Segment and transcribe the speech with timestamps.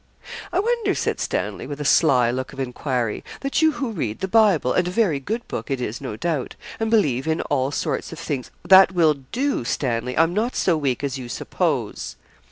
[0.51, 4.27] 'I wonder,' said Stanley, with a sly look of enquiry, 'that you who read the
[4.27, 8.11] Bible and a very good book it is no doubt and believe in all sorts
[8.11, 10.17] of things' 'That will do, Stanley.
[10.17, 12.15] I'm not so weak as you suppose.'